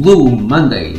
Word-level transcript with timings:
Blue 0.00 0.30
Monday. 0.30 0.98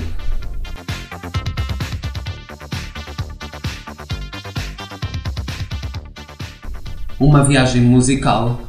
Uma 7.19 7.43
viagem 7.43 7.81
musical 7.81 8.61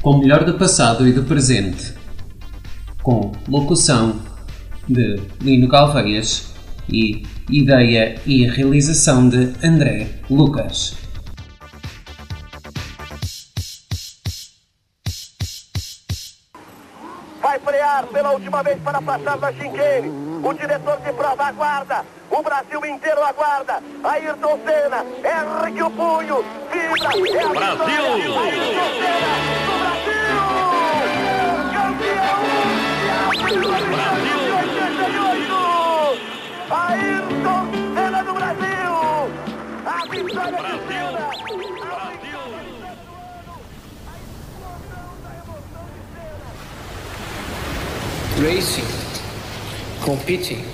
com 0.00 0.10
o 0.10 0.18
melhor 0.20 0.44
do 0.44 0.54
passado 0.54 1.08
e 1.08 1.12
do 1.12 1.24
presente, 1.24 1.92
com 3.02 3.32
locução 3.48 4.20
de 4.88 5.18
Lino 5.42 5.66
Galveias 5.66 6.54
e 6.88 7.26
ideia 7.50 8.14
e 8.24 8.46
realização 8.46 9.28
de 9.28 9.54
André 9.60 10.20
Lucas. 10.30 11.03
Vez 18.62 18.78
para 18.82 19.00
passar 19.02 19.38
na 19.38 19.52
chicane. 19.52 20.08
O 20.42 20.52
diretor 20.52 20.98
de 21.00 21.12
prova 21.12 21.44
aguarda. 21.44 22.04
O 22.30 22.42
Brasil 22.42 22.84
inteiro 22.86 23.22
aguarda. 23.22 23.82
Ayrton 24.02 24.58
Senna 24.64 25.04
ergue 25.22 25.82
o 25.82 25.90
punho. 25.90 26.44
Vibra. 26.70 27.08
É 27.38 27.42
a 27.42 27.48
Brasil! 27.48 28.04
vitória. 28.16 28.34
Ayrton 28.34 28.90
Senna 29.00 29.32
do 29.64 29.74
Brasil! 29.80 30.44
Campeão! 31.74 32.40
Brasil! 33.94 34.40
de 34.44 34.52
88! 34.84 35.54
Ayrton 36.70 37.62
Senna 37.94 38.20
do 38.22 38.32
Brasil! 38.34 38.94
A 39.86 40.06
vitória 40.10 40.62
de 40.62 40.74
Senna! 40.86 41.23
Racing, 48.38 48.84
competing, 50.02 50.66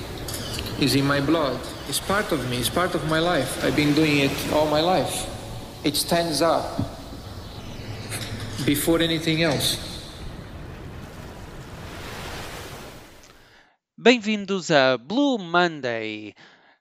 is 0.80 0.94
in 0.94 1.05
my 1.05 1.20
blood. 1.20 1.61
It's 1.89 2.00
part 2.00 2.33
of 2.33 2.48
me. 2.48 2.56
It's 2.56 2.70
part 2.70 2.94
of 2.94 3.06
my 3.06 3.19
life. 3.20 3.62
I've 3.62 3.77
been 3.77 3.92
doing 3.92 4.20
it 4.20 4.33
all 4.50 4.67
my 4.67 4.80
life. 4.80 5.27
It 5.84 5.94
stands 5.94 6.41
up 6.41 6.64
before 8.64 9.02
anything 9.02 9.42
else. 9.42 9.77
Bem-vindos 13.95 14.70
a 14.70 14.97
Blue 14.97 15.36
Monday, 15.36 16.34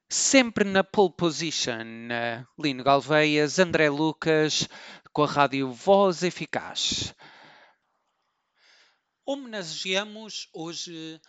sempre 0.08 0.64
na 0.64 0.84
pole 0.84 1.12
position. 1.12 2.10
eh, 2.10 2.46
Lino 2.58 2.86
Galveias, 2.86 3.60
André 3.60 3.90
Lucas, 3.90 4.70
com 5.12 5.24
a 5.24 5.28
rádio 5.28 5.74
Voz 5.74 6.24
Eficaz. 6.24 7.14
Homenageamos 9.32 10.50
hoje 10.52 11.22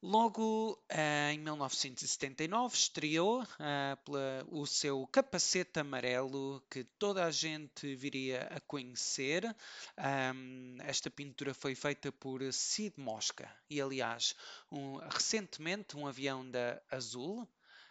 Logo 0.03 0.79
eh, 0.91 1.33
em 1.33 1.39
1979 1.39 2.75
estreou 2.77 3.43
eh, 3.59 3.97
o 4.49 4.67
seu 4.67 5.07
capacete 5.07 5.79
amarelo 5.81 6.63
que 6.71 6.85
toda 6.99 7.25
a 7.27 7.31
gente 7.31 7.95
viria 7.97 8.43
a 8.51 8.61
conhecer. 8.61 9.45
Esta 10.85 11.11
pintura 11.11 11.55
foi 11.55 11.75
feita 11.75 12.11
por 12.13 12.41
Cid 12.53 12.95
Mosca 12.99 13.49
e, 13.69 13.81
aliás, 13.81 14.35
um- 14.71 14.97
recentemente 14.97 15.97
um 15.97 16.07
avião 16.07 16.49
da 16.51 16.81
Azul 16.91 17.49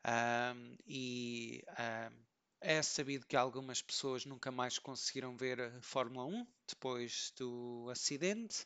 Ahm, 0.03 0.75
e 0.85 1.63
ahm, 1.77 2.13
é 2.61 2.81
sabido 2.81 3.25
que 3.25 3.35
algumas 3.37 3.81
pessoas 3.81 4.25
nunca 4.25 4.51
mais 4.51 4.77
conseguiram 4.79 5.37
ver 5.37 5.61
a 5.61 5.81
Fórmula 5.81 6.25
1 6.25 6.45
depois 6.67 7.33
do 7.37 7.87
acidente, 7.91 8.65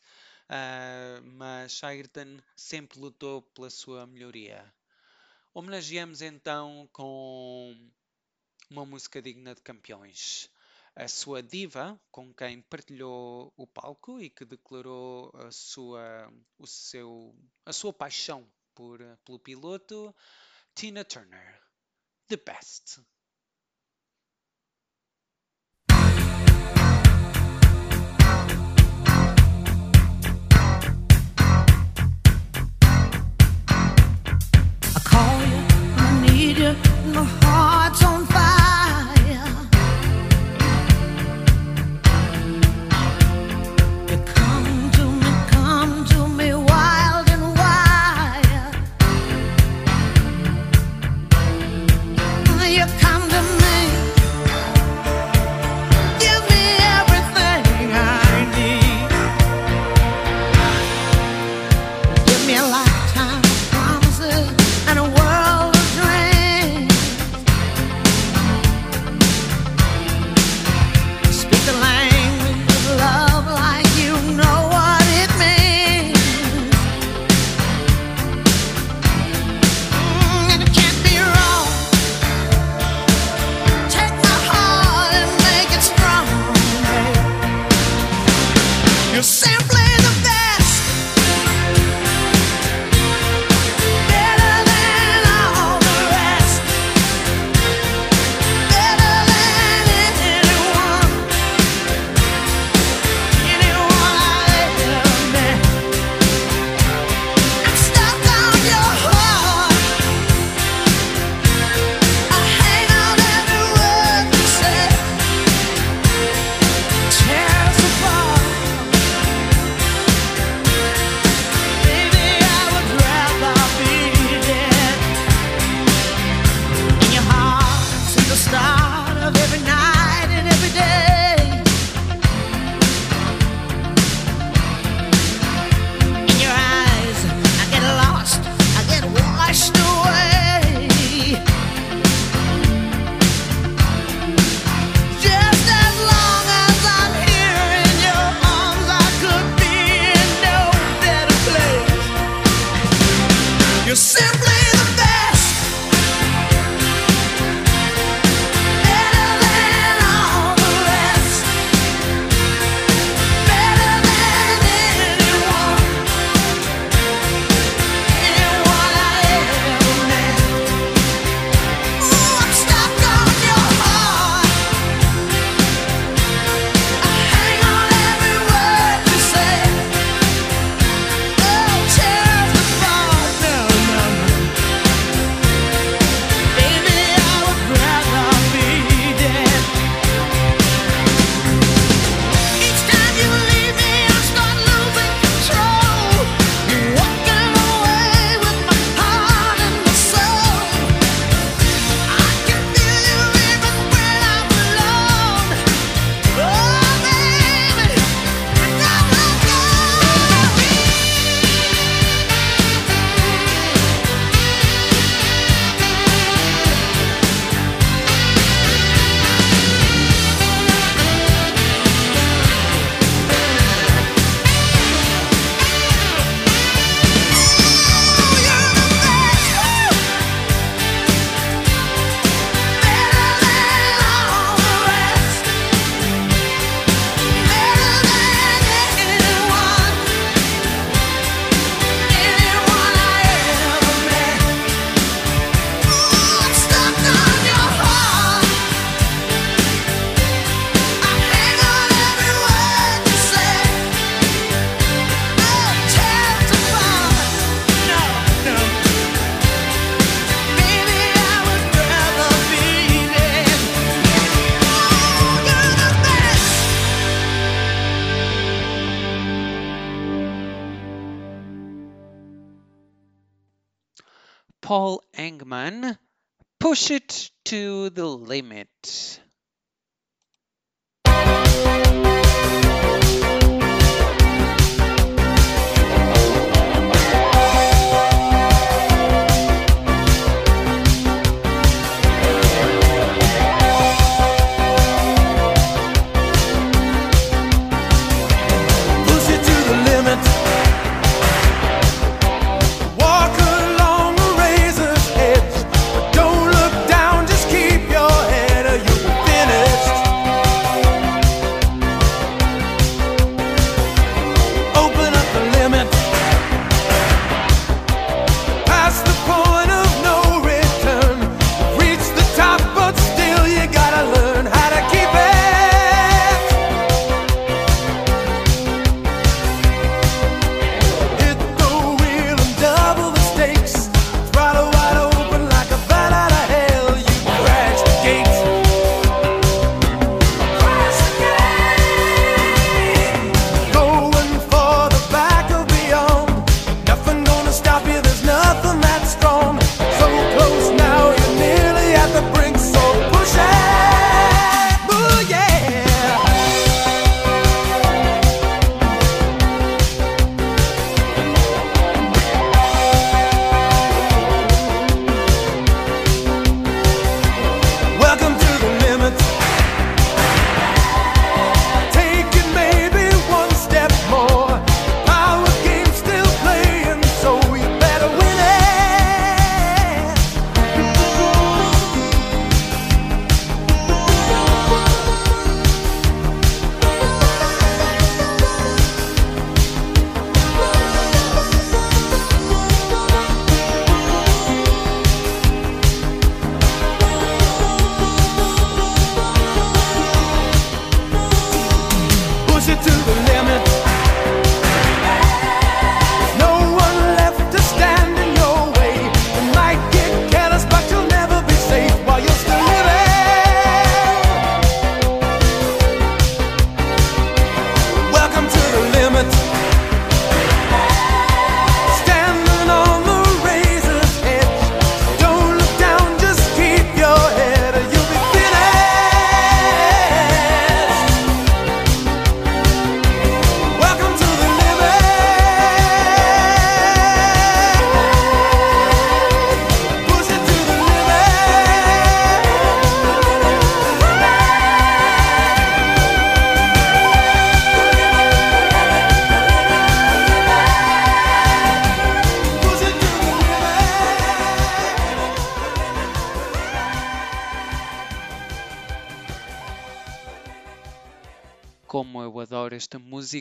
ah, 0.49 1.21
mas 1.23 1.83
Ayrton 1.83 2.39
sempre 2.55 2.99
lutou 2.99 3.41
pela 3.41 3.69
sua 3.69 4.07
melhoria. 4.07 4.73
Homenageamos 5.55 6.23
então 6.23 6.89
com 6.91 7.91
uma 8.71 8.83
música 8.88 9.21
digna 9.21 9.53
de 9.53 9.61
campeões. 9.61 10.50
A 10.95 11.07
sua 11.07 11.44
diva, 11.44 12.00
com 12.09 12.33
quem 12.33 12.59
partilhou 12.63 13.53
o 13.55 13.67
palco 13.67 14.19
e 14.19 14.31
que 14.31 14.45
declarou 14.45 15.31
a 15.35 15.51
sua, 15.51 16.27
o 16.57 16.65
seu, 16.65 17.35
a 17.67 17.71
sua 17.71 17.94
paixão 17.94 18.51
por, 18.73 19.00
pelo 19.23 19.38
piloto, 19.38 20.15
Tina 20.73 21.05
Turner. 21.05 21.61
The 22.29 22.38
best. 22.38 22.99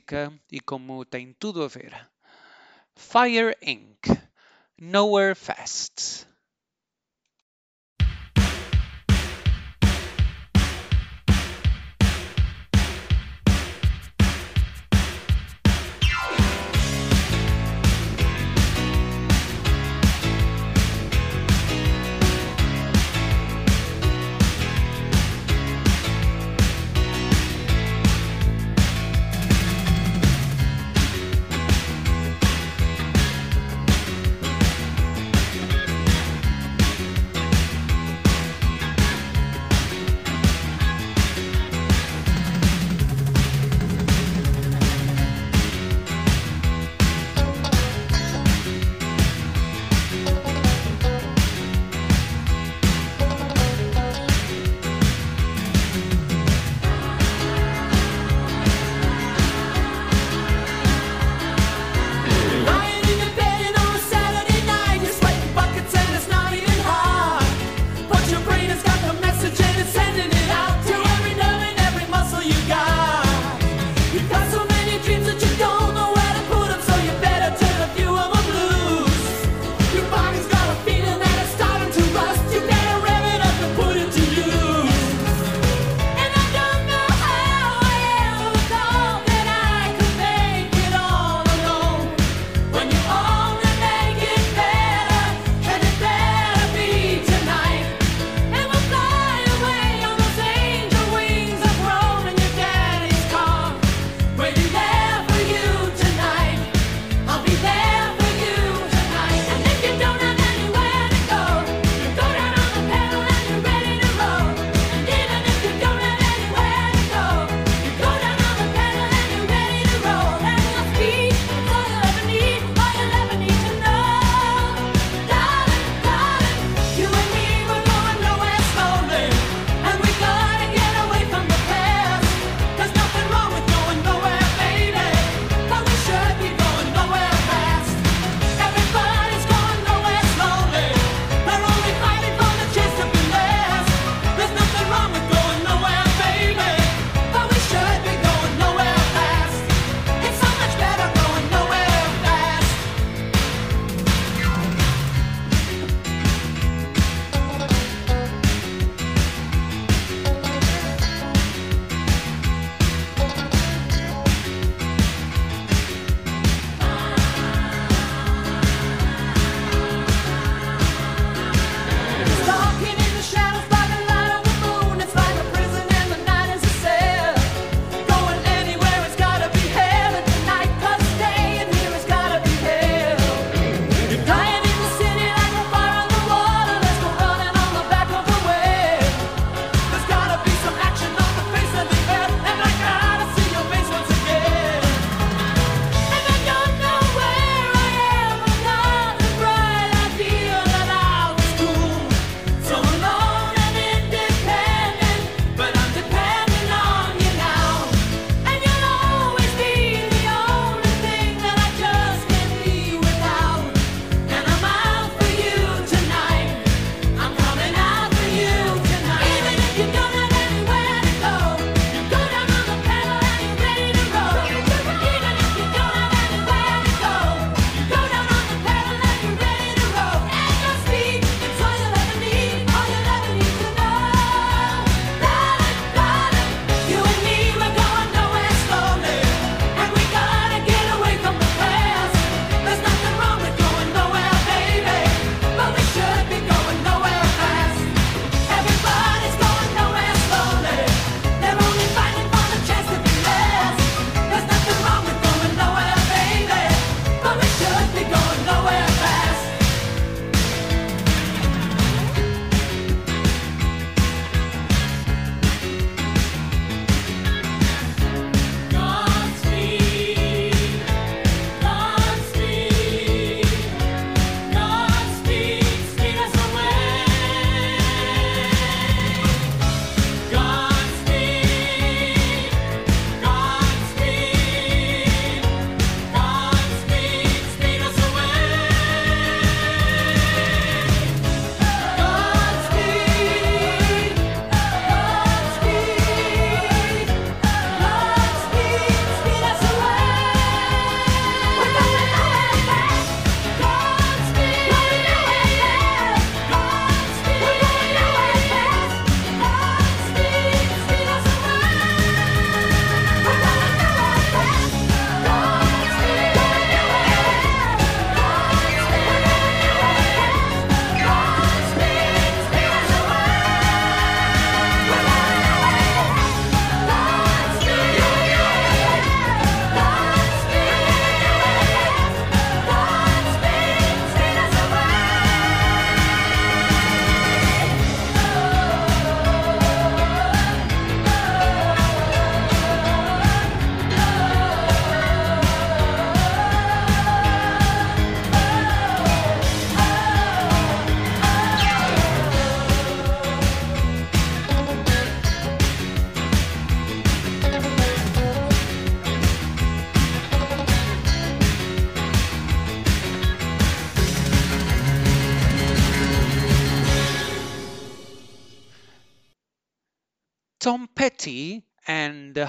Música 0.03 0.33
e 0.51 0.61
como 0.61 1.05
tem 1.05 1.33
tudo 1.33 1.63
a 1.63 1.69
ver. 1.69 2.09
Fire 2.95 3.57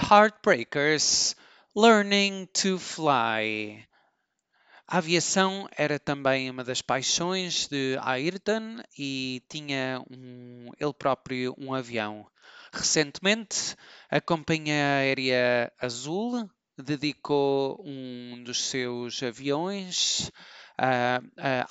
Heartbreakers 0.04 1.34
Learning 1.74 2.46
to 2.52 2.78
Fly. 2.78 3.88
A 4.86 4.98
aviação 4.98 5.66
era 5.74 5.98
também 5.98 6.50
uma 6.50 6.62
das 6.62 6.82
paixões 6.82 7.68
de 7.68 7.96
Ayrton 8.02 8.82
e 8.98 9.42
tinha 9.48 10.04
um, 10.10 10.70
ele 10.78 10.92
próprio 10.92 11.54
um 11.56 11.72
avião. 11.72 12.26
Recentemente, 12.70 13.76
a 14.10 14.20
Companhia 14.20 14.98
Aérea 14.98 15.72
Azul 15.80 16.50
dedicou 16.76 17.82
um 17.82 18.42
dos 18.44 18.62
seus 18.62 19.22
aviões 19.22 20.30
a, 20.76 21.22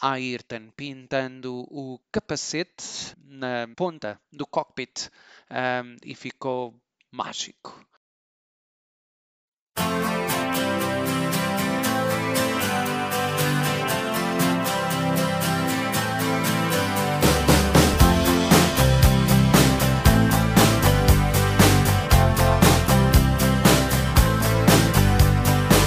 a 0.01 0.11
Ayrton, 0.13 0.71
pintando 0.75 1.67
o 1.69 1.99
capacete 2.11 3.15
na 3.23 3.67
ponta 3.75 4.19
do 4.31 4.47
cockpit 4.47 5.11
um, 5.51 5.97
e 6.03 6.15
ficou 6.15 6.73
mágico. 7.11 7.92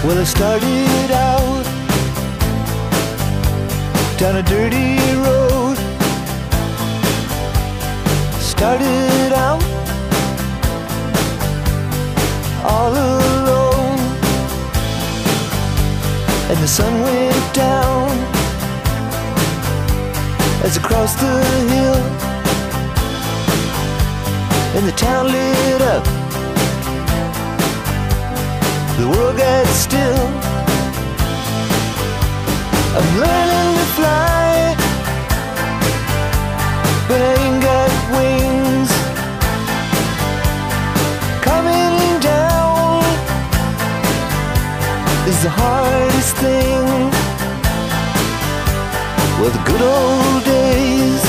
Well, 0.07 0.19
I 0.21 0.23
started 0.23 1.11
out 1.11 1.65
down 4.17 4.37
a 4.37 4.43
dirty 4.45 4.99
road. 5.17 5.77
Started 8.39 9.33
out 9.33 9.61
all 12.63 12.93
alone, 12.93 13.36
and 16.49 16.59
the 16.59 16.69
sun 16.69 16.93
went 17.03 17.55
down 17.55 18.09
as 20.65 20.79
I 20.79 20.81
crossed 20.83 21.19
the 21.19 21.37
hill, 21.73 22.01
and 24.77 24.87
the 24.87 24.97
town 24.97 25.27
lit 25.27 25.83
up 25.83 26.05
the 28.99 29.09
world 29.09 29.37
gets 29.37 29.71
still. 29.71 30.27
I'm 32.99 33.09
learning 33.23 33.71
to 33.81 33.87
fly, 33.99 34.75
but 37.09 37.21
I 37.21 37.33
ain't 37.45 37.61
got 37.63 37.91
wings. 38.17 38.91
Coming 41.43 42.21
down 42.21 43.05
is 45.29 45.43
the 45.43 45.51
hardest 46.27 46.37
thing. 46.37 47.11
Well, 49.41 49.51
the 49.51 49.63
good 49.65 49.83
old 49.83 50.45
days 50.45 51.23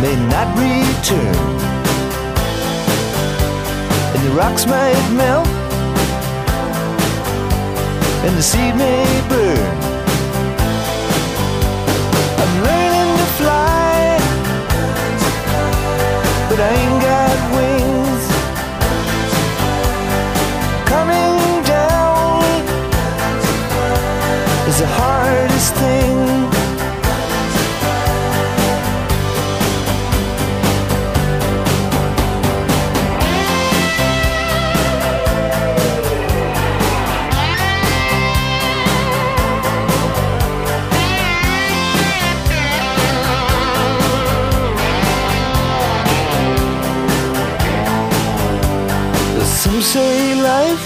may 0.00 0.16
not 0.28 0.48
return 0.58 1.56
and 4.14 4.22
the 4.24 4.30
rocks 4.36 4.66
might 4.66 5.10
melt, 5.12 5.46
and 8.24 8.36
the 8.36 8.42
seed 8.42 8.74
may 8.76 9.26
burn. 9.28 9.85
The 24.86 24.92
hardest 24.92 25.74
thing. 25.74 26.16
Some 49.62 49.82
say 49.82 50.40
life 50.40 50.85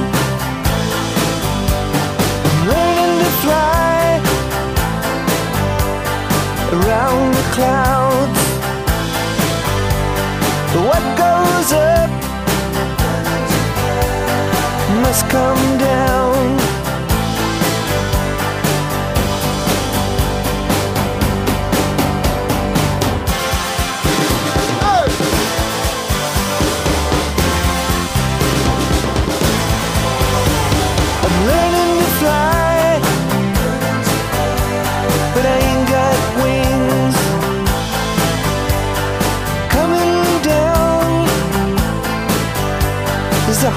Around 6.73 7.33
the 7.33 7.45
clouds. 7.51 8.39
What 10.87 11.03
goes 11.17 11.73
up 11.73 12.09
must 15.03 15.27
come 15.29 15.77
down. 15.77 16.60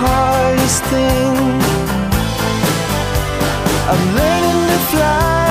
Hardest 0.02 0.83
thing. 0.92 1.37
I'm 3.90 4.02
learning 4.18 4.61
to 4.70 4.78
fly 4.90 5.43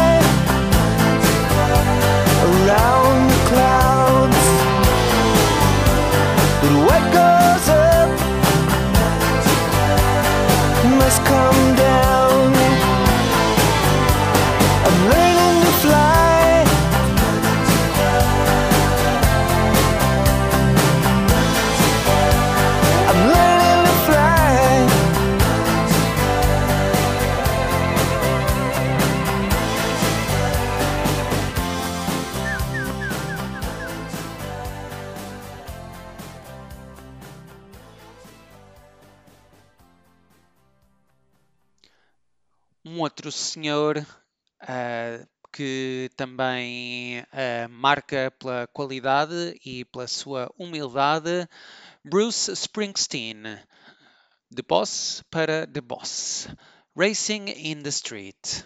outro 43.23 43.31
senhor 43.31 44.05
ah, 44.59 45.25
que 45.53 46.09
também 46.17 47.25
ah, 47.31 47.69
marca 47.69 48.29
pela 48.37 48.67
qualidade 48.67 49.57
e 49.65 49.85
pela 49.85 50.07
sua 50.07 50.51
humildade, 50.59 51.47
Bruce 52.03 52.51
Springsteen. 52.51 53.43
The 54.53 54.61
Boss 54.67 55.23
para 55.31 55.65
The 55.65 55.79
Boss. 55.79 56.49
Racing 56.97 57.47
in 57.47 57.81
the 57.81 57.91
Street. 57.91 58.65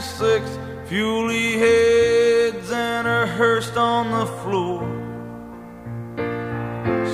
396 0.00 0.88
Fuely 0.88 1.58
heads 1.58 2.70
and 2.72 3.06
a 3.06 3.26
hearse 3.26 3.76
on 3.76 4.10
the 4.10 4.26
floor. 4.40 4.80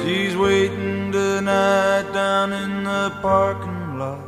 She's 0.01 0.37
waiting 0.37 1.11
tonight 1.11 2.11
down 2.13 2.53
in 2.53 2.85
the 2.85 3.13
parking 3.21 3.99
lot 3.99 4.21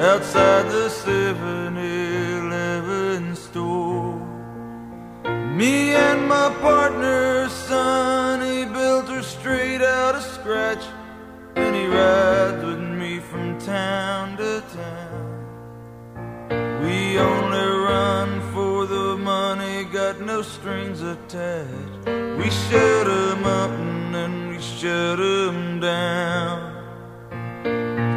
outside 0.00 0.66
the 0.70 0.90
7 0.90 1.76
Eleven 1.78 3.36
store. 3.36 4.18
Me 5.54 5.94
and 5.94 6.28
my 6.28 6.54
partner, 6.60 7.48
son, 7.48 8.40
he 8.40 8.64
built 8.64 9.08
her 9.08 9.22
straight 9.22 9.80
out 9.80 10.16
of 10.16 10.22
scratch, 10.22 10.84
and 11.54 11.74
he 11.74 11.86
rides 11.86 12.64
with 12.64 12.80
me 12.80 13.20
from 13.20 13.58
town 13.60 14.36
to 14.36 14.60
town. 14.74 15.05
We 17.16 17.22
only 17.22 17.66
run 17.66 18.42
for 18.52 18.84
the 18.84 19.16
money, 19.16 19.84
got 19.84 20.20
no 20.20 20.42
strings 20.42 21.00
attached. 21.00 22.04
We 22.36 22.50
shut 22.50 23.06
'em 23.08 23.42
up 23.46 23.70
and 23.70 24.14
then 24.14 24.48
we 24.50 24.58
shut 24.60 25.18
'em 25.18 25.80
down. 25.80 26.58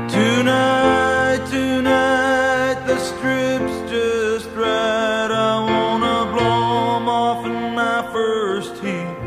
Tonight, 0.09 1.41
tonight, 1.49 2.79
the 2.87 2.97
strip's 2.97 3.77
just 3.89 4.49
right. 4.57 5.31
I 5.31 5.53
wanna 5.71 6.17
blow 6.33 6.97
'em 6.97 7.07
off 7.07 7.45
in 7.45 7.73
my 7.73 8.01
first 8.11 8.73
heat. 8.83 9.17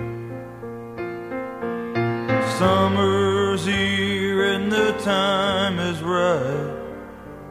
Summer's 2.59 3.65
here 3.65 4.43
and 4.53 4.71
the 4.71 4.93
time 5.03 5.79
is 5.79 6.03
right 6.03 6.73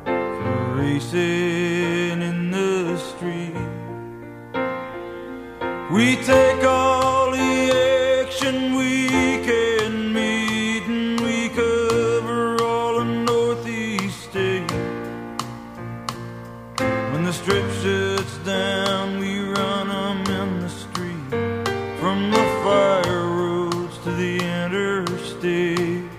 for 0.06 0.82
racing 0.82 1.61
We 6.02 6.16
take 6.16 6.64
all 6.64 7.30
the 7.30 8.26
action 8.26 8.76
we 8.76 9.08
can 9.50 10.12
meet 10.12 10.84
and 10.88 11.20
we 11.22 11.50
cover 11.50 12.58
all 12.64 13.02
of 13.02 13.06
northeast 13.06 14.24
state. 14.24 14.72
When 17.12 17.24
the 17.24 17.32
strip 17.32 17.68
shuts 17.84 18.36
down, 18.40 19.20
we 19.20 19.32
run 19.58 19.86
'em 19.92 20.20
in 20.42 20.50
the 20.66 20.72
street 20.84 21.30
from 22.00 22.18
the 22.36 22.46
fire 22.64 23.26
roads 23.40 23.96
to 24.04 24.12
the 24.22 24.34
interstate. 24.64 26.10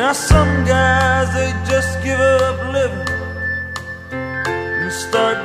Now 0.00 0.14
some 0.30 0.52
guys 0.64 1.28
they 1.38 1.50
just 1.72 1.92
give 2.02 2.22
up 2.40 2.58
living 2.78 3.12
and 4.80 4.90
start 4.90 5.38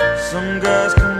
Some 0.00 0.60
guys 0.60 0.94
come 0.94 1.19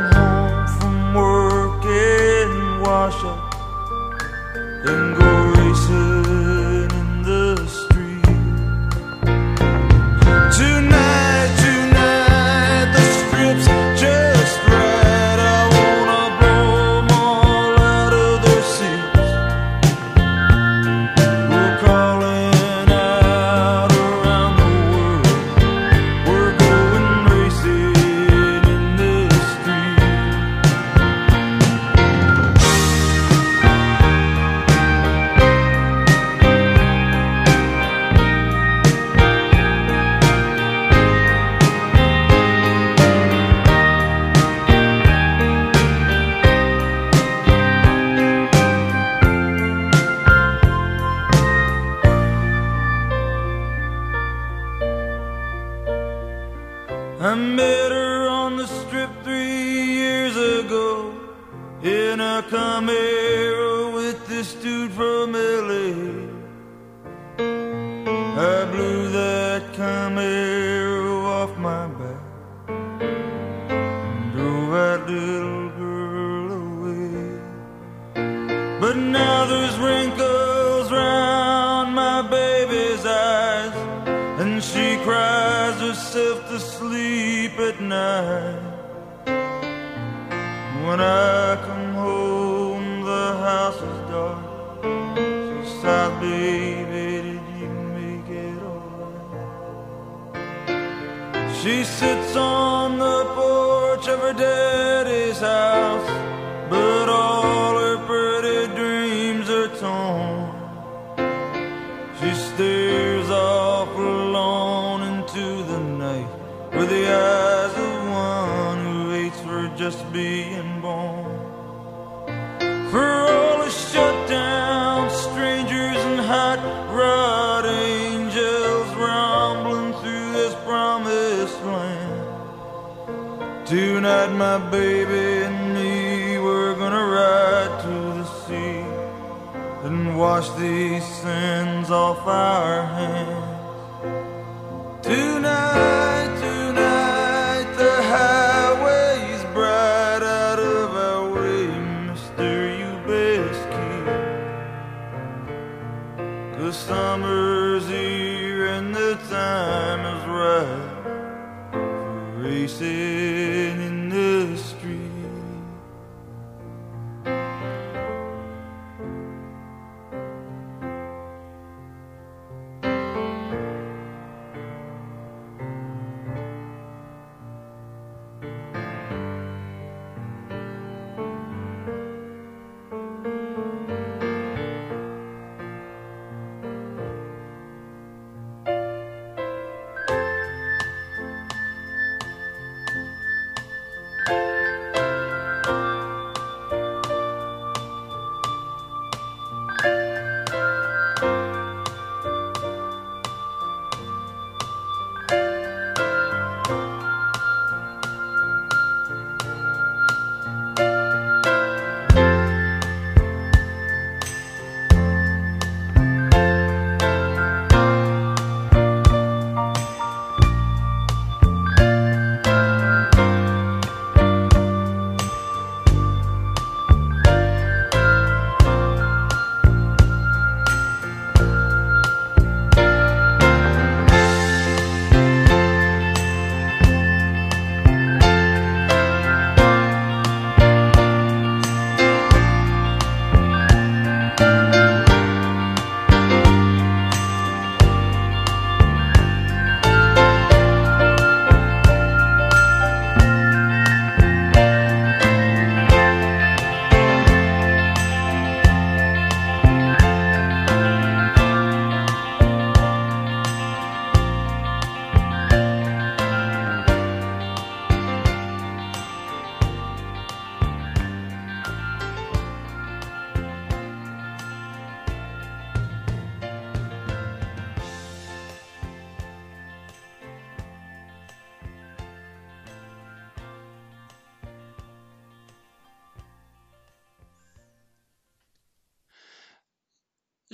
sin. 162.80 163.19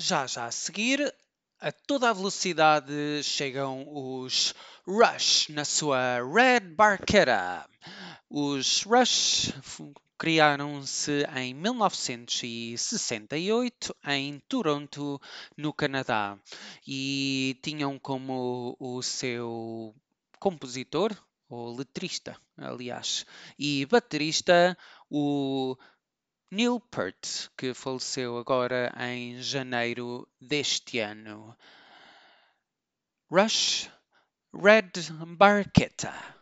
já 0.07 0.25
já 0.25 0.47
a 0.47 0.53
seguir, 0.53 1.13
a 1.59 1.73
toda 1.73 2.09
a 2.09 2.13
velocidade, 2.13 2.95
chegam 3.25 3.85
os 3.89 4.55
Rush 4.87 5.49
na 5.49 5.65
sua 5.65 6.21
Red 6.23 6.61
Barqueira. 6.61 7.69
Os 8.31 8.85
Rush 8.85 9.53
criaram-se 10.17 11.27
em 11.35 11.53
1968 11.55 13.97
em 14.07 14.39
Toronto, 14.49 15.21
no 15.57 15.73
Canadá, 15.73 16.39
e 16.87 17.59
tinham 17.61 17.99
como 17.99 18.77
o 18.79 19.03
seu 19.03 19.93
compositor, 20.39 21.11
ou 21.49 21.75
letrista, 21.75 22.37
aliás, 22.57 23.27
e 23.59 23.85
baterista, 23.87 24.79
o 25.11 25.77
Neil 26.49 26.79
Peart, 26.79 27.51
que 27.57 27.75
faleceu 27.75 28.39
agora 28.39 28.93
em 29.01 29.43
janeiro 29.43 30.29
deste 30.41 31.01
ano. 31.01 31.57
Rush 33.29 33.91
Red 34.55 34.93
Barquetta. 35.37 36.36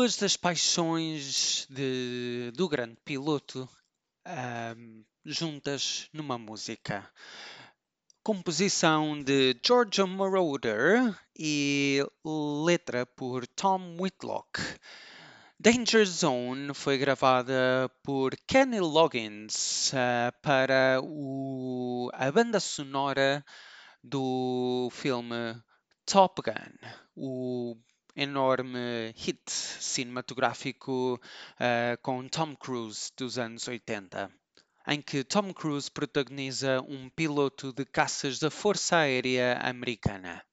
Duas 0.00 0.16
das 0.16 0.34
paixões 0.34 1.66
de- 1.68 2.50
do 2.54 2.66
grande 2.70 2.96
piloto 3.04 3.68
ahm, 4.24 5.02
juntas 5.26 6.08
numa 6.10 6.38
música. 6.38 7.06
Composição 8.22 9.22
de 9.22 9.54
Giorgio 9.62 10.06
Moroder 10.06 11.14
e 11.38 12.02
letra 12.64 13.04
por 13.04 13.46
Tom 13.46 13.98
Whitlock. 14.00 14.58
Danger 15.58 16.06
Zone 16.06 16.72
foi 16.72 16.96
gravada 16.96 17.90
por 18.02 18.34
Kenny 18.46 18.80
Loggins 18.80 19.92
ah, 19.92 20.32
para 20.40 20.98
o- 21.02 22.08
a 22.14 22.32
banda 22.32 22.58
sonora 22.58 23.44
do 24.02 24.88
filme 24.92 25.62
Top 26.06 26.40
Gun, 26.40 26.88
o 27.14 27.76
enorme 28.20 29.14
hit 29.16 29.50
cinematográfico 29.50 31.18
ah, 31.58 31.96
com 32.02 32.28
Tom 32.28 32.54
Cruise 32.54 33.10
dos 33.16 33.38
anos 33.38 33.66
80, 33.66 34.30
em 34.88 35.00
que 35.00 35.24
Tom 35.24 35.54
Cruise 35.54 35.90
protagoniza 35.90 36.82
um 36.82 37.08
piloto 37.08 37.72
de 37.72 37.84
caças 37.86 38.38
da 38.38 38.50
Força 38.50 38.98
Aérea 38.98 39.58
Americana. 39.62 40.44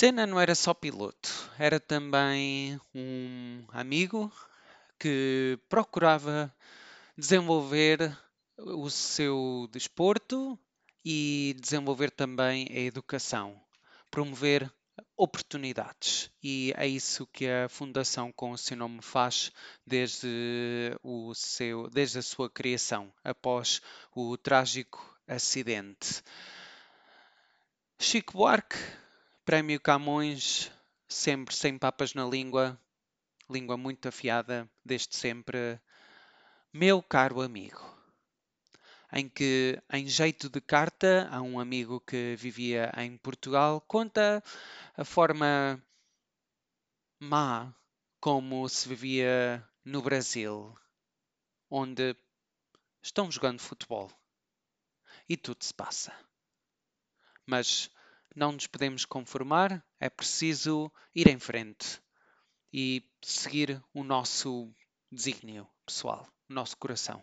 Senna 0.00 0.26
não 0.26 0.40
era 0.40 0.54
só 0.54 0.72
piloto, 0.72 1.28
era 1.58 1.78
também 1.78 2.80
um 2.94 3.62
amigo 3.68 4.32
que 4.98 5.58
procurava 5.68 6.50
desenvolver 7.18 8.10
o 8.56 8.88
seu 8.88 9.68
desporto 9.70 10.58
e 11.04 11.54
desenvolver 11.60 12.10
também 12.10 12.66
a 12.70 12.78
educação, 12.78 13.60
promover 14.10 14.72
oportunidades. 15.18 16.30
E 16.42 16.72
é 16.78 16.86
isso 16.86 17.26
que 17.26 17.46
a 17.46 17.68
Fundação 17.68 18.32
com 18.32 18.52
o 18.52 18.56
seu 18.56 18.78
nome 18.78 19.02
faz 19.02 19.52
desde, 19.86 20.96
o 21.02 21.34
seu, 21.34 21.90
desde 21.90 22.20
a 22.20 22.22
sua 22.22 22.48
criação, 22.48 23.12
após 23.22 23.82
o 24.16 24.34
trágico 24.38 25.20
acidente. 25.28 26.22
Chico 27.98 28.32
Buarque, 28.32 28.78
Prémio 29.44 29.80
Camões, 29.80 30.70
sempre 31.08 31.54
sem 31.54 31.78
papas 31.78 32.14
na 32.14 32.24
língua, 32.24 32.78
língua 33.48 33.76
muito 33.76 34.06
afiada, 34.06 34.70
desde 34.84 35.16
sempre. 35.16 35.80
Meu 36.72 37.02
caro 37.02 37.40
amigo, 37.40 37.82
em 39.12 39.28
que, 39.28 39.82
em 39.92 40.06
jeito 40.06 40.48
de 40.48 40.60
carta, 40.60 41.28
a 41.32 41.40
um 41.40 41.58
amigo 41.58 42.00
que 42.00 42.36
vivia 42.36 42.92
em 42.98 43.16
Portugal, 43.16 43.80
conta 43.80 44.42
a 44.96 45.04
forma 45.04 45.82
má 47.18 47.74
como 48.20 48.68
se 48.68 48.88
vivia 48.88 49.66
no 49.84 50.02
Brasil, 50.02 50.76
onde 51.68 52.14
estão 53.02 53.30
jogando 53.30 53.60
futebol 53.60 54.12
e 55.28 55.36
tudo 55.36 55.64
se 55.64 55.72
passa. 55.72 56.14
Mas 57.46 57.90
não 58.34 58.52
nos 58.52 58.66
podemos 58.66 59.04
conformar, 59.04 59.84
é 59.98 60.08
preciso 60.08 60.90
ir 61.14 61.28
em 61.28 61.38
frente 61.38 62.00
e 62.72 63.02
seguir 63.22 63.82
o 63.92 64.04
nosso 64.04 64.72
desígnio 65.10 65.66
pessoal, 65.84 66.26
o 66.48 66.52
nosso 66.52 66.76
coração. 66.76 67.22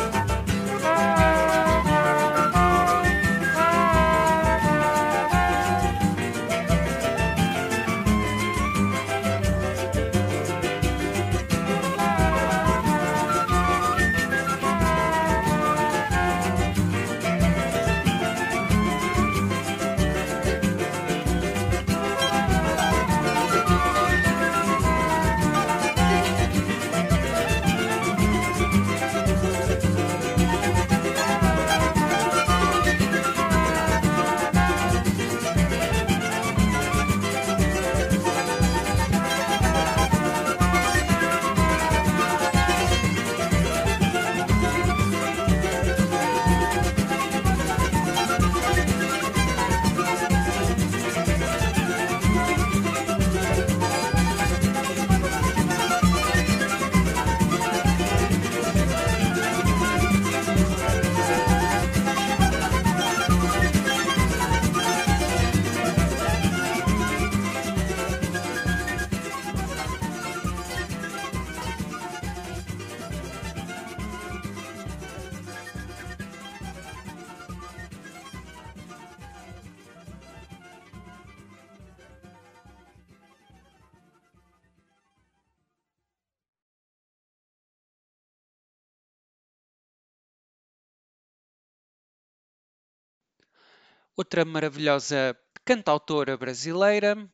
outra 94.21 94.45
maravilhosa 94.45 95.35
cantautora 95.65 96.37
brasileira, 96.37 97.27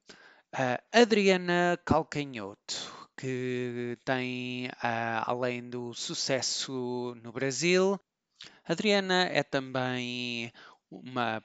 Adriana 0.89 1.77
Calcanhoto, 1.83 3.09
que 3.17 3.97
tem, 4.05 4.69
ah, 4.81 5.29
além 5.29 5.69
do 5.69 5.93
sucesso 5.93 7.13
no 7.21 7.33
Brasil, 7.33 7.99
Adriana 8.63 9.25
é 9.25 9.43
também 9.43 10.49
uma 10.89 11.43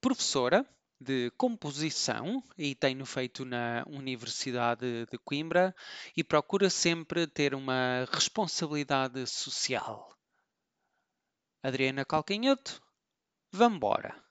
professora 0.00 0.64
de 1.00 1.32
composição 1.32 2.40
e 2.56 2.76
tem 2.76 2.94
no 2.94 3.06
feito 3.06 3.44
na 3.44 3.82
Universidade 3.88 5.04
de 5.06 5.18
Coimbra 5.18 5.74
e 6.16 6.22
procura 6.22 6.70
sempre 6.70 7.26
ter 7.26 7.56
uma 7.56 8.06
responsabilidade 8.12 9.26
social. 9.26 10.16
Adriana 11.60 12.04
Calcanhoto, 12.04 12.80
vambora! 13.50 14.23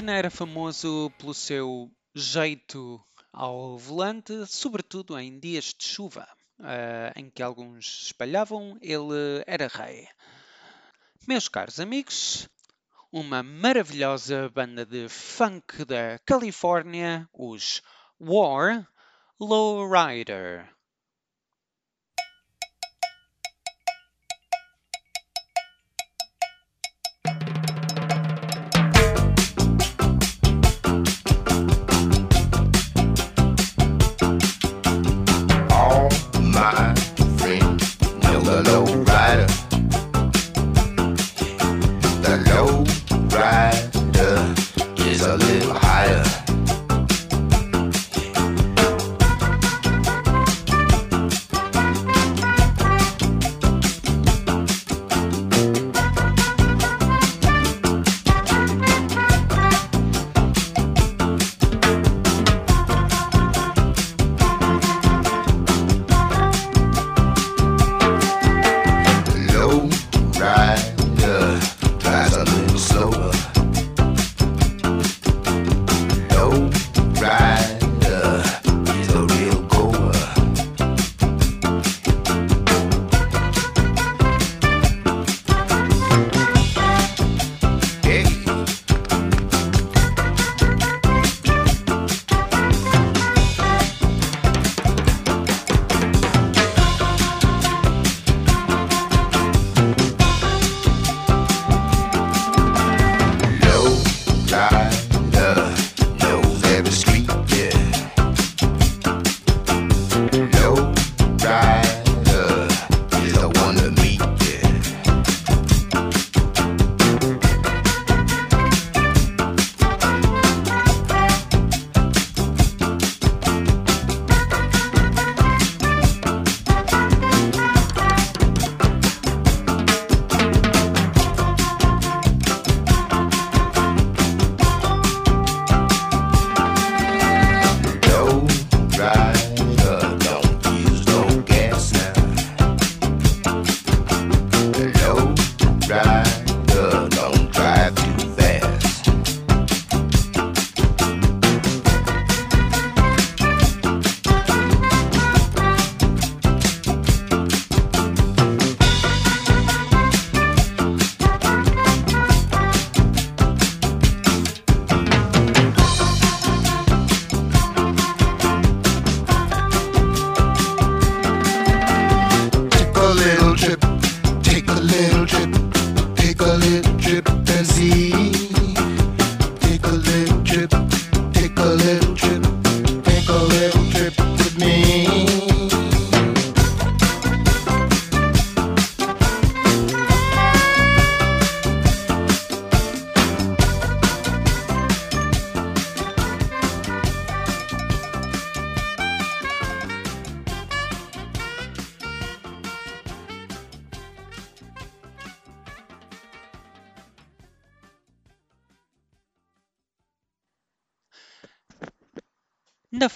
Senna 0.00 0.16
era 0.16 0.30
famoso 0.30 1.12
pelo 1.18 1.34
seu 1.34 1.90
jeito 2.14 2.98
ao 3.30 3.76
volante, 3.76 4.46
sobretudo 4.46 5.18
em 5.18 5.38
dias 5.38 5.74
de 5.78 5.84
chuva, 5.84 6.26
eh, 6.58 7.12
em 7.16 7.28
que 7.28 7.42
alguns 7.42 8.04
espalhavam, 8.06 8.78
ele 8.80 9.44
era 9.46 9.68
rei. 9.68 10.08
Meus 11.28 11.48
caros 11.48 11.78
amigos, 11.78 12.48
uma 13.12 13.42
maravilhosa 13.42 14.48
banda 14.48 14.86
de 14.86 15.06
funk 15.06 15.84
da 15.84 16.18
Califórnia, 16.24 17.28
os 17.34 17.82
War 18.18 18.88
Lowrider. 19.38 20.66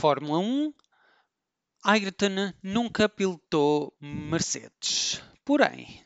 Fórmula 0.05 0.39
1, 0.39 0.69
Ayrton 1.83 2.53
nunca 2.63 3.09
pilotou 3.09 3.97
Mercedes. 3.99 5.23
Porém, 5.47 6.05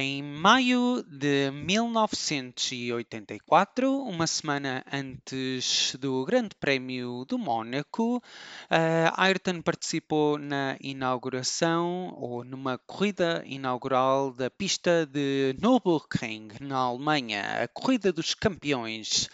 em 0.00 0.22
maio 0.22 1.02
de 1.02 1.50
1984, 1.50 4.02
uma 4.02 4.26
semana 4.26 4.82
antes 4.90 5.94
do 6.00 6.24
Grande 6.24 6.56
Prémio 6.58 7.26
do 7.26 7.36
Mónaco, 7.36 8.24
eh, 8.70 9.12
Ayrton 9.14 9.60
participou 9.60 10.38
na 10.38 10.78
inauguração 10.80 12.14
ou 12.16 12.42
numa 12.42 12.78
corrida 12.78 13.42
inaugural 13.44 14.32
da 14.32 14.48
pista 14.48 15.04
de 15.04 15.54
Nürburgring, 15.60 16.48
na 16.62 16.78
Alemanha, 16.78 17.62
a 17.62 17.68
corrida 17.68 18.10
dos 18.10 18.32
campeões. 18.32 19.28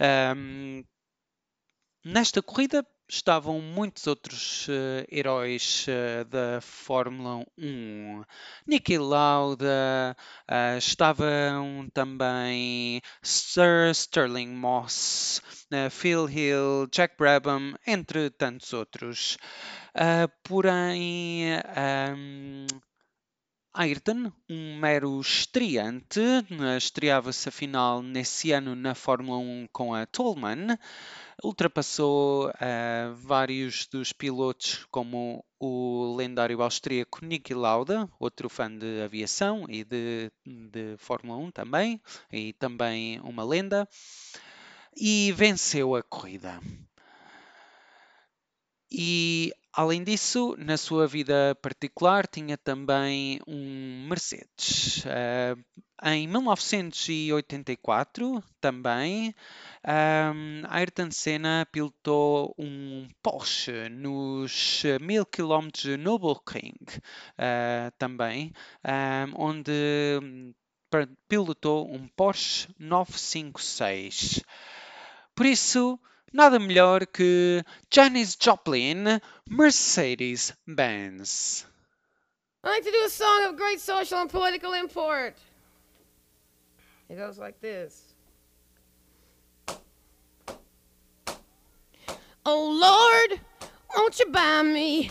Ahm, 0.00 0.82
Nesta 2.02 2.40
corrida 2.40 2.82
estavam 3.10 3.60
muitos 3.60 4.06
outros 4.06 4.66
eh, 4.68 5.04
heróis 5.10 5.84
eh, 5.88 6.24
da 6.24 6.60
Fórmula 6.60 7.44
1. 7.58 8.22
Niki 8.66 8.96
Lauda, 8.98 10.16
eh, 10.48 10.78
estavam 10.78 11.88
também 11.92 13.02
Sir 13.22 13.92
Sterling 13.92 14.54
Moss, 14.54 15.42
Phil 15.90 16.28
Hill, 16.28 16.88
Jack 16.92 17.16
Brabham, 17.18 17.74
entre 17.86 18.30
tantos 18.30 18.72
outros. 18.72 19.36
Porém, 20.44 21.60
Ayrton, 23.72 24.32
um 24.48 24.78
mero 24.80 25.20
estreante, 25.20 26.20
eh, 26.20 26.76
estreava-se 26.76 27.48
afinal 27.48 28.02
nesse 28.02 28.50
ano 28.50 28.74
na 28.74 28.96
Fórmula 28.96 29.38
1 29.38 29.68
com 29.72 29.94
a 29.94 30.04
Toleman, 30.06 30.76
ultrapassou 31.42 32.50
eh, 32.60 33.12
vários 33.14 33.86
dos 33.86 34.12
pilotos, 34.12 34.84
como 34.90 35.44
o 35.60 36.16
lendário 36.16 36.60
austríaco 36.60 37.24
Niki 37.24 37.54
Lauda, 37.54 38.08
outro 38.18 38.48
fã 38.48 38.68
de 38.76 39.02
aviação 39.02 39.64
e 39.68 39.84
de, 39.84 40.32
de 40.44 40.96
Fórmula 40.98 41.38
1 41.38 41.52
também, 41.52 42.02
e 42.32 42.52
também 42.54 43.20
uma 43.20 43.44
lenda, 43.44 43.88
e 44.96 45.30
venceu 45.30 45.94
a 45.94 46.02
corrida. 46.02 46.60
E 48.90 49.52
além 49.72 50.02
disso, 50.04 50.54
na 50.58 50.76
sua 50.76 51.06
vida 51.06 51.56
particular, 51.62 52.26
tinha 52.26 52.58
também 52.58 53.40
um 53.46 54.06
Mercedes. 54.08 55.04
Eh, 55.06 55.54
em 56.02 56.26
1984, 56.26 58.42
também, 58.60 59.34
ahm, 59.84 60.62
Ayrton 60.68 61.10
Senna 61.10 61.66
pilotou 61.70 62.54
um 62.58 63.06
Porsche 63.22 63.88
nos 63.90 64.82
1000 65.00 65.26
km 65.26 65.68
de 65.72 65.96
Nürburgring, 65.96 66.74
eh, 67.38 67.90
também, 67.98 68.52
ahm, 68.82 69.32
onde 69.36 69.72
pilotou 71.28 71.88
um 71.92 72.08
Porsche 72.08 72.68
956. 72.78 74.42
Por 75.34 75.46
isso, 75.46 75.98
nada 76.32 76.58
melhor 76.58 77.06
que 77.06 77.62
Janis 77.90 78.36
Joplin, 78.36 79.20
Mercedes-Benz. 79.48 81.66
I'd 82.62 82.68
like 82.68 82.84
to 82.84 82.90
do 82.90 83.04
a 83.06 83.08
song 83.08 83.46
of 83.48 83.56
great 83.56 83.80
social 83.80 84.18
and 84.18 84.28
political 84.28 84.74
import. 84.74 85.34
It 87.08 87.16
goes 87.16 87.38
like 87.38 87.58
this. 87.60 88.14
Oh 92.44 92.68
Lord, 92.70 93.40
won't 93.96 94.18
you 94.18 94.26
buy 94.26 94.60
me 94.62 95.10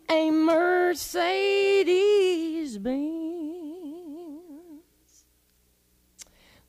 a 0.11 0.29
Mercedes 0.29 1.95
Benz? 2.75 3.01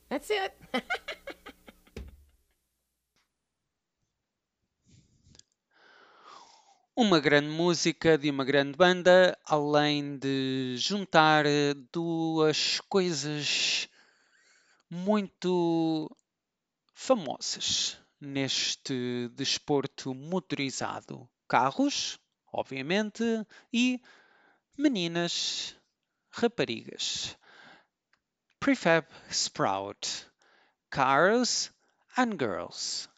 That's 0.08 0.30
it. 0.30 0.54
Uma 6.94 7.18
grande 7.18 7.48
música 7.48 8.16
de 8.16 8.30
uma 8.30 8.44
grande 8.44 8.76
banda, 8.76 9.36
além 9.44 10.18
de 10.18 10.76
juntar 10.76 11.44
eh, 11.44 11.74
duas 11.92 12.78
coisas 12.88 13.88
muito 14.88 16.08
famosas 16.94 17.98
neste 18.20 19.28
desporto 19.34 20.14
motorizado: 20.14 21.28
carros, 21.48 22.20
obviamente, 22.52 23.46
e 23.72 24.00
meninas, 24.76 25.74
raparigas. 26.32 27.36
Prefab 28.60 29.06
Sprout, 29.30 30.26
Cars 30.90 31.70
and 32.16 32.38
Girls. 32.38 33.08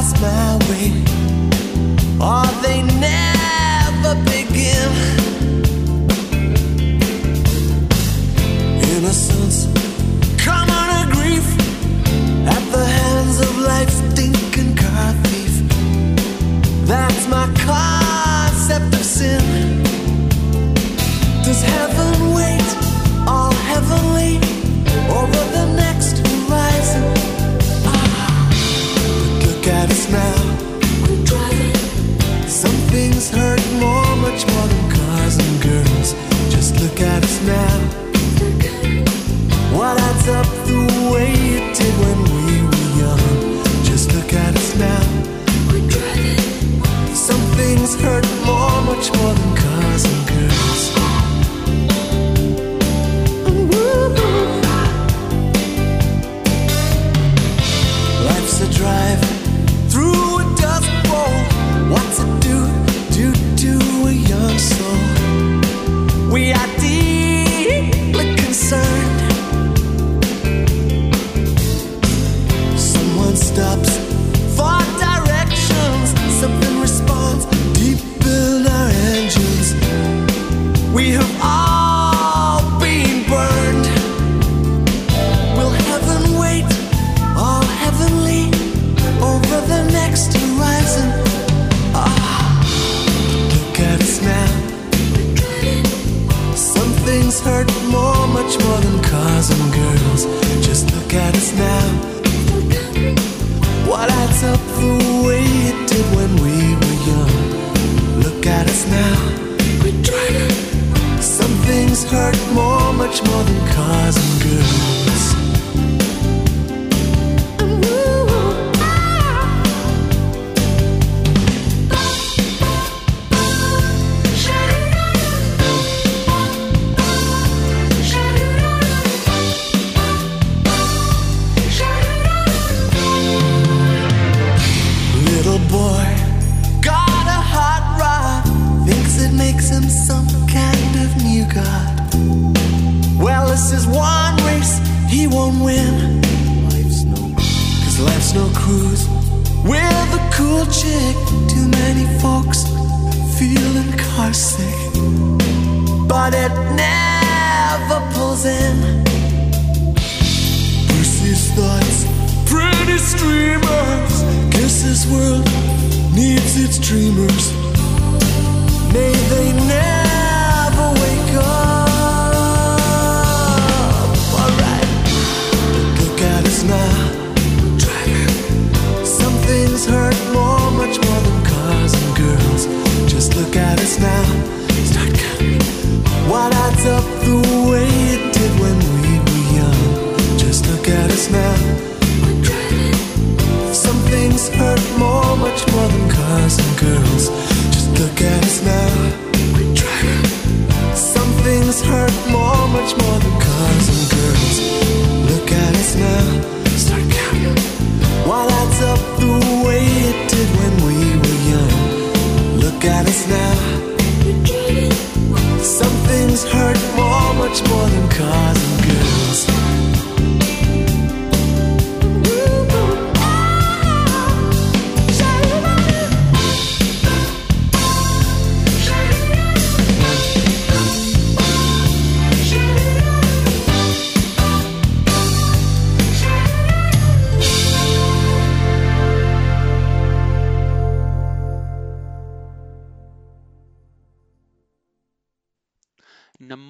Bypass 0.00 0.20
my 0.20 0.56
way, 0.68 0.92
or 2.20 2.46
they 2.62 2.82
never 3.00 4.14
begin. 4.24 4.90
Innocence, 8.82 9.66
common 10.42 10.88
a 11.00 11.12
grief 11.12 11.46
at 12.48 12.72
the 12.72 12.84
hands 12.84 13.40
of 13.40 13.58
life's 13.58 13.96
stinking 14.12 14.74
car 14.76 15.12
thief. 15.24 15.62
That's 16.86 17.26
my 17.28 17.46
concept 17.66 18.94
of 18.94 19.04
sin. 19.04 19.82
Does 21.44 21.62
heaven 21.62 21.89
at 37.02 37.24
us 37.24 37.40
now. 37.46 37.78
What 39.76 39.98
adds 40.00 40.28
up 40.28 40.46
the 40.66 41.10
way 41.12 41.49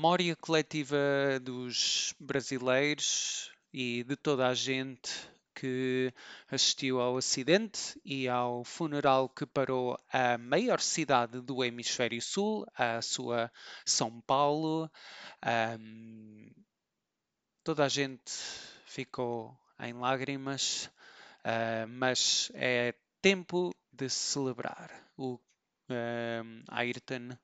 memória 0.00 0.34
coletiva 0.34 0.96
dos 1.42 2.14
brasileiros 2.18 3.52
e 3.70 4.02
de 4.02 4.16
toda 4.16 4.48
a 4.48 4.54
gente 4.54 5.10
que 5.54 6.10
assistiu 6.50 6.98
ao 7.02 7.18
acidente 7.18 8.00
e 8.02 8.26
ao 8.26 8.64
funeral 8.64 9.28
que 9.28 9.44
parou 9.44 9.98
a 10.10 10.38
maior 10.38 10.80
cidade 10.80 11.42
do 11.42 11.62
hemisfério 11.62 12.22
sul, 12.22 12.66
a 12.74 13.02
sua 13.02 13.52
São 13.84 14.22
Paulo. 14.22 14.90
Um, 15.78 16.50
toda 17.62 17.84
a 17.84 17.88
gente 17.88 18.32
ficou 18.86 19.54
em 19.78 19.92
lágrimas, 19.92 20.90
uh, 21.44 21.86
mas 21.86 22.50
é 22.54 22.94
tempo 23.20 23.70
de 23.92 24.08
celebrar. 24.08 24.90
O 25.14 25.38
um, 25.90 26.62
Ayrton 26.68 27.36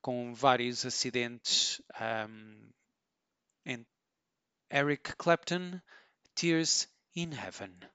com 0.00 0.34
vários 0.34 0.84
acidentes 0.84 1.80
ehm, 1.98 2.30
um, 2.30 2.68
entre 3.64 3.86
Eric 4.70 5.16
Clapton, 5.16 5.80
Tears 6.34 6.88
in 7.14 7.32
Heaven. 7.32 7.93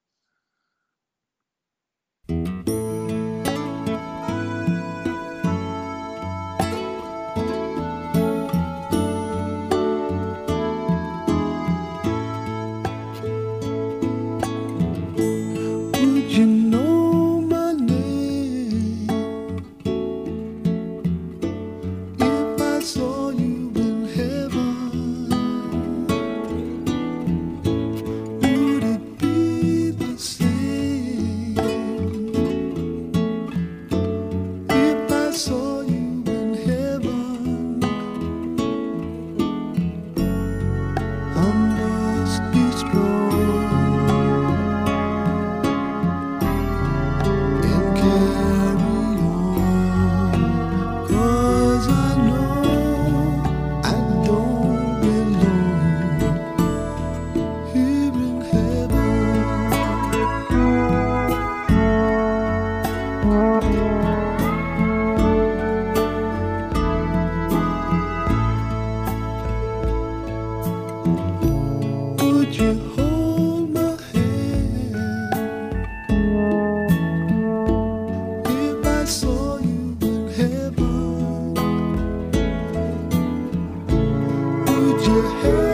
your 85.08 85.22
head. 85.42 85.69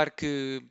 Claro 0.00 0.12
que 0.12 0.66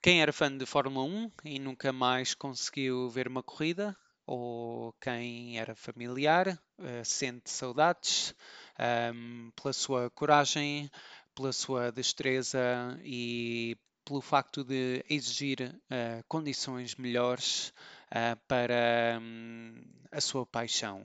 quem 0.00 0.22
era 0.22 0.32
fã 0.32 0.56
de 0.56 0.64
Fórmula 0.64 1.04
1 1.04 1.32
e 1.44 1.58
nunca 1.58 1.92
mais 1.92 2.34
conseguiu 2.34 3.10
ver 3.10 3.26
uma 3.26 3.42
corrida, 3.42 3.96
ou 4.24 4.92
quem 5.00 5.58
era 5.58 5.74
familiar, 5.74 6.46
eh, 6.78 7.02
sente 7.02 7.50
saudades 7.50 8.32
ahm, 8.78 9.50
pela 9.56 9.72
sua 9.72 10.08
coragem, 10.10 10.88
pela 11.34 11.52
sua 11.52 11.90
destreza 11.90 12.60
e 13.02 13.76
pelo 14.04 14.20
facto 14.20 14.62
de 14.62 15.04
exigir 15.10 15.74
eh, 15.90 16.22
condições 16.28 16.94
melhores 16.94 17.74
ah, 18.12 18.36
para 18.46 19.18
hum, 19.20 19.82
a 20.12 20.20
sua 20.20 20.46
paixão. 20.46 21.04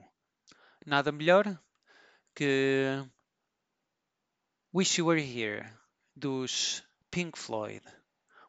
Nada 0.86 1.12
melhor 1.12 1.60
que 2.36 3.04
Wish 4.72 5.00
You 5.00 5.08
Were 5.08 5.20
Here, 5.20 5.68
dos 6.16 6.84
Pink 7.14 7.38
Floyd. 7.38 7.86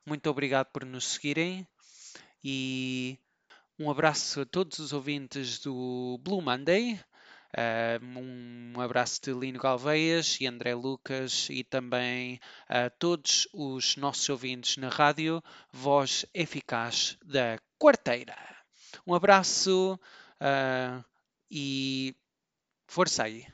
Muito 0.06 0.30
obrigado 0.30 0.68
por 0.72 0.86
nos 0.86 1.04
seguirem 1.04 1.68
e 2.42 3.18
um 3.78 3.90
abraço 3.90 4.40
a 4.40 4.46
todos 4.46 4.78
os 4.78 4.94
ouvintes 4.94 5.58
do 5.58 6.18
Blue 6.22 6.40
Monday. 6.40 6.98
ah, 7.54 8.00
um 8.02 8.80
abraço 8.80 9.20
de 9.20 9.34
Lino 9.34 9.58
Galveias 9.58 10.40
e 10.40 10.46
André 10.46 10.74
Lucas 10.74 11.46
e 11.50 11.62
também 11.62 12.40
a 12.66 12.88
todos 12.88 13.46
os 13.52 13.96
nossos 13.96 14.26
ouvintes 14.30 14.78
na 14.78 14.88
rádio 14.88 15.42
Voz 15.70 16.24
Eficaz 16.32 17.18
da 17.22 17.58
Quarteira. 17.78 18.34
Um 19.06 19.12
abraço 19.12 20.00
ah, 20.40 21.04
e 21.50 22.16
força 22.86 23.24
aí, 23.24 23.46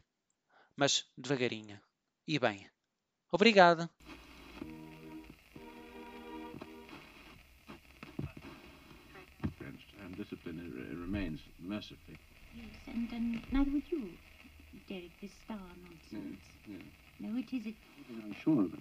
mas 0.77 1.05
devagarinho 1.19 1.81
e 2.29 2.39
bem. 2.39 2.71
Obrigado. 3.33 3.91
Mercifully. 11.71 12.19
Yes, 12.57 12.67
and, 12.89 13.09
and 13.13 13.41
neither 13.53 13.71
would 13.71 13.91
you, 13.93 14.11
Derek, 14.89 15.13
this 15.23 15.31
star 15.45 15.57
nonsense. 15.85 16.41
No, 17.21 17.39
it 17.39 17.53
isn't. 17.53 17.77
I'm 18.25 18.35
sure 18.43 18.65
of 18.65 18.75
it. 18.75 18.81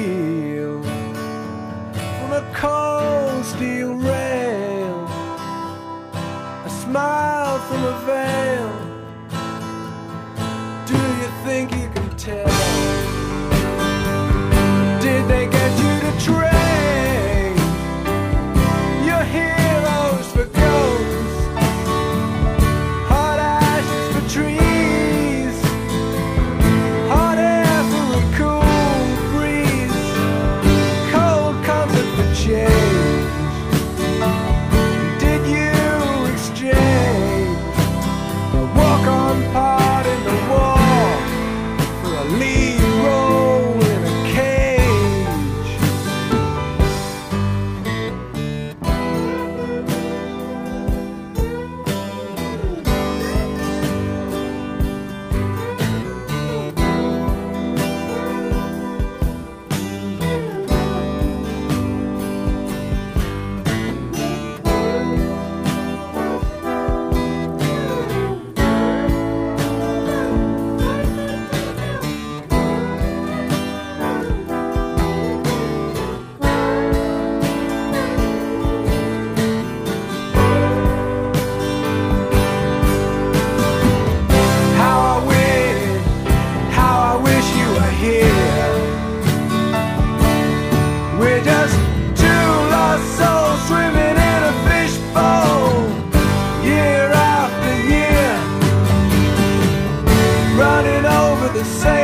say 101.63 102.00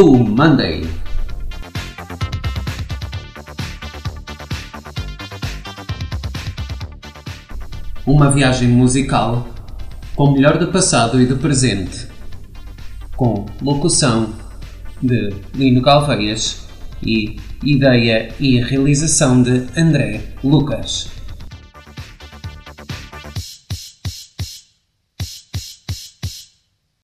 Blue 0.00 0.18
Monday. 0.18 0.88
Uma 8.06 8.30
viagem 8.30 8.68
musical 8.68 9.46
com 10.16 10.32
melhor 10.32 10.56
do 10.56 10.68
passado 10.68 11.20
e 11.20 11.26
do 11.26 11.36
presente, 11.36 12.08
com 13.14 13.44
locução 13.60 14.32
de 15.02 15.34
Lino 15.54 15.82
Galveias 15.82 16.66
e 17.02 17.38
ideia 17.62 18.34
e 18.40 18.58
realização 18.58 19.42
de 19.42 19.66
André 19.78 20.32
Lucas. 20.42 21.19